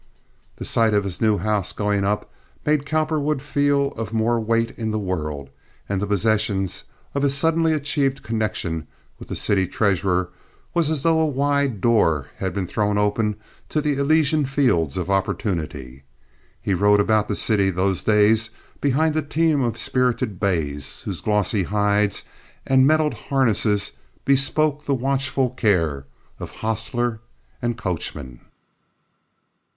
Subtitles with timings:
[0.55, 2.27] The sight of his new house going up
[2.65, 5.51] made Cowperwood feel of more weight in the world,
[5.87, 6.67] and the possession
[7.13, 8.87] of his suddenly achieved connection
[9.19, 10.31] with the city treasurer
[10.73, 13.35] was as though a wide door had been thrown open
[13.69, 16.03] to the Elysian fields of opportunity.
[16.59, 18.49] He rode about the city those days
[18.79, 22.23] behind a team of spirited bays, whose glossy hides
[22.65, 23.91] and metaled harness
[24.25, 26.07] bespoke the watchful care
[26.39, 27.21] of hostler
[27.61, 28.41] and coachman.